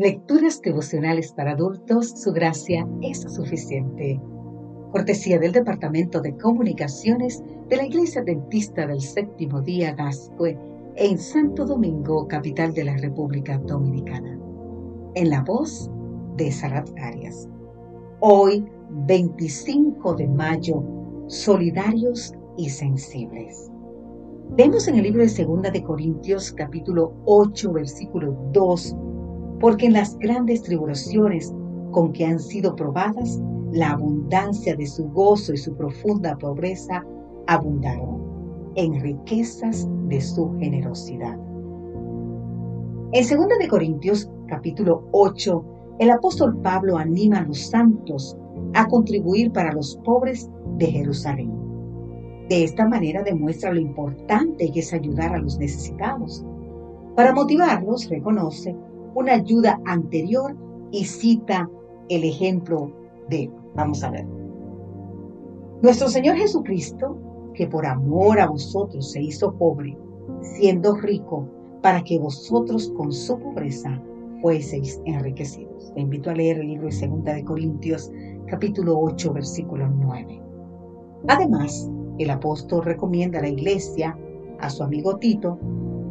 [0.00, 4.18] Lecturas devocionales para adultos, su gracia es suficiente.
[4.92, 10.56] Cortesía del Departamento de Comunicaciones de la Iglesia Dentista del Séptimo Día Gascue
[10.96, 14.40] en Santo Domingo, capital de la República Dominicana.
[15.16, 15.90] En la voz
[16.38, 17.46] de Sarat Arias.
[18.20, 18.64] Hoy,
[19.06, 20.82] 25 de mayo,
[21.26, 23.70] solidarios y sensibles.
[24.56, 28.96] Vemos en el libro de Segunda de Corintios capítulo 8 versículo 2,
[29.60, 31.54] porque en las grandes tribulaciones
[31.92, 33.40] con que han sido probadas,
[33.72, 37.04] la abundancia de su gozo y su profunda pobreza
[37.46, 38.20] abundaron
[38.74, 41.38] en riquezas de su generosidad.
[43.12, 45.64] En 2 de Corintios capítulo 8,
[45.98, 48.36] el apóstol Pablo anima a los santos
[48.74, 51.52] a contribuir para los pobres de Jerusalén.
[52.48, 56.44] De esta manera demuestra lo importante que es ayudar a los necesitados.
[57.14, 58.74] Para motivarlos, reconoce
[59.14, 60.56] una ayuda anterior
[60.90, 61.68] y cita
[62.08, 62.92] el ejemplo
[63.28, 64.26] de, vamos a ver,
[65.82, 67.16] nuestro Señor Jesucristo,
[67.54, 69.96] que por amor a vosotros se hizo pobre,
[70.42, 71.48] siendo rico,
[71.82, 74.02] para que vosotros con su pobreza
[74.42, 75.92] fueseis enriquecidos.
[75.94, 78.10] Te invito a leer el libro de 2 de Corintios,
[78.46, 80.42] capítulo 8, versículo 9.
[81.28, 84.18] Además, el apóstol recomienda a la iglesia,
[84.58, 85.58] a su amigo Tito,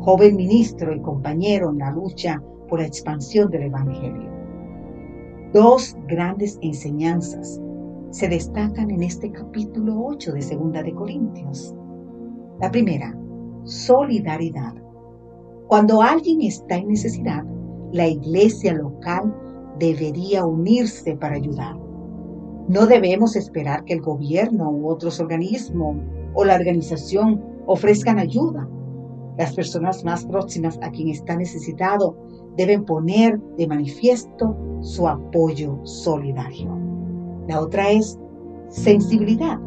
[0.00, 4.30] joven ministro y compañero en la lucha por la expansión del Evangelio.
[5.52, 7.60] Dos grandes enseñanzas
[8.10, 11.74] se destacan en este capítulo 8 de Segunda de Corintios.
[12.60, 13.18] La primera,
[13.64, 14.74] solidaridad.
[15.66, 17.44] Cuando alguien está en necesidad,
[17.92, 19.34] la iglesia local
[19.78, 21.76] debería unirse para ayudar.
[22.68, 25.96] No debemos esperar que el gobierno u otros organismos
[26.34, 28.68] o la organización ofrezcan ayuda.
[29.38, 32.16] Las personas más próximas a quien está necesitado
[32.58, 36.76] deben poner de manifiesto su apoyo solidario.
[37.46, 38.18] La otra es
[38.68, 39.58] sensibilidad.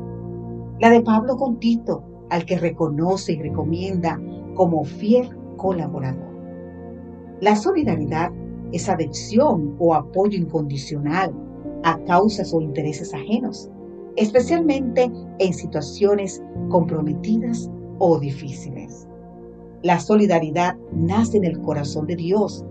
[0.80, 4.20] La de Pablo con Tito, al que reconoce y recomienda
[4.56, 6.30] como fiel colaborador.
[7.40, 8.30] La solidaridad
[8.74, 11.34] es adhesión o apoyo incondicional
[11.84, 13.70] a causas o intereses ajenos,
[14.18, 19.08] especialmente en situaciones comprometidas o difíciles.
[19.82, 22.66] La solidaridad nace en el corazón de Dios,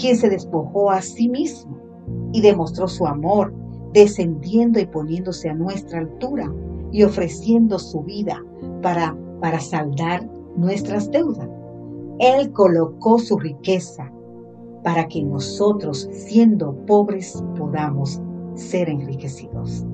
[0.00, 1.76] quien se despojó a sí mismo
[2.32, 3.52] y demostró su amor,
[3.92, 6.52] descendiendo y poniéndose a nuestra altura
[6.92, 8.42] y ofreciendo su vida
[8.82, 11.48] para, para saldar nuestras deudas.
[12.18, 14.10] Él colocó su riqueza
[14.82, 18.20] para que nosotros, siendo pobres, podamos
[18.54, 19.84] ser enriquecidos.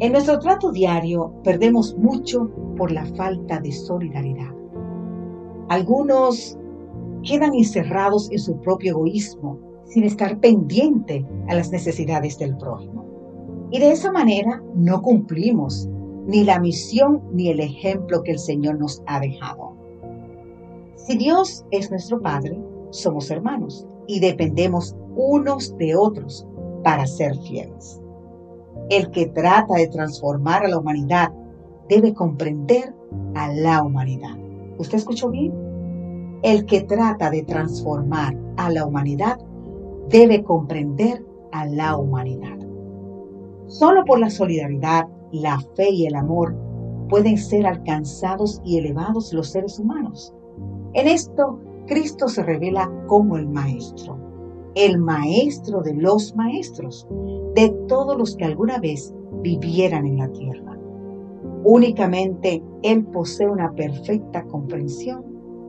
[0.00, 4.54] En nuestro trato diario perdemos mucho por la falta de solidaridad.
[5.68, 6.58] Algunos
[7.22, 13.04] quedan encerrados en su propio egoísmo sin estar pendiente a las necesidades del prójimo.
[13.70, 15.88] Y de esa manera no cumplimos
[16.26, 19.74] ni la misión ni el ejemplo que el Señor nos ha dejado.
[20.96, 22.58] Si Dios es nuestro Padre,
[22.90, 26.46] somos hermanos y dependemos unos de otros
[26.84, 28.00] para ser fieles.
[28.90, 31.32] El que trata de transformar a la humanidad
[31.88, 32.94] debe comprender
[33.34, 34.36] a la humanidad.
[34.78, 35.67] ¿Usted escuchó bien?
[36.42, 39.38] El que trata de transformar a la humanidad
[40.08, 42.58] debe comprender a la humanidad.
[43.66, 46.56] Solo por la solidaridad, la fe y el amor
[47.08, 50.32] pueden ser alcanzados y elevados los seres humanos.
[50.94, 54.28] En esto, Cristo se revela como el Maestro
[54.78, 57.08] el maestro de los maestros,
[57.56, 59.12] de todos los que alguna vez
[59.42, 60.78] vivieran en la tierra.
[61.64, 65.24] Únicamente Él posee una perfecta comprensión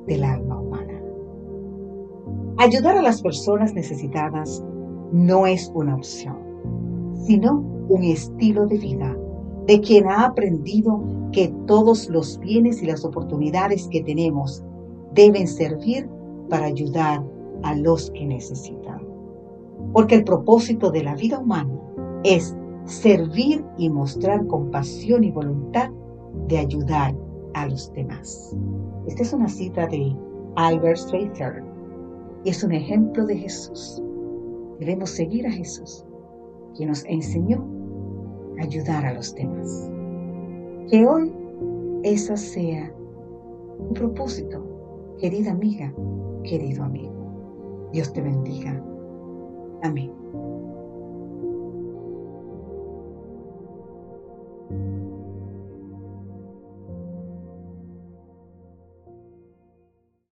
[0.09, 1.01] del alma humana.
[2.57, 4.61] Ayudar a las personas necesitadas
[5.13, 6.35] no es una opción,
[7.25, 9.15] sino un estilo de vida
[9.67, 14.63] de quien ha aprendido que todos los bienes y las oportunidades que tenemos
[15.13, 16.09] deben servir
[16.49, 17.23] para ayudar
[17.61, 19.01] a los que necesitan.
[19.93, 21.79] Porque el propósito de la vida humana
[22.23, 22.55] es
[22.85, 25.91] servir y mostrar compasión y voluntad
[26.47, 27.15] de ayudar
[27.53, 28.55] a los demás.
[29.07, 30.15] Esta es una cita de
[30.55, 31.63] Albert Schweitzer
[32.43, 34.01] y es un ejemplo de Jesús.
[34.79, 36.05] Debemos seguir a Jesús,
[36.75, 37.65] quien nos enseñó
[38.59, 39.91] a ayudar a los demás.
[40.89, 41.33] Que hoy
[42.03, 42.93] esa sea
[43.79, 44.63] un propósito,
[45.19, 45.93] querida amiga,
[46.43, 47.89] querido amigo.
[47.91, 48.83] Dios te bendiga.
[49.83, 50.18] Amén.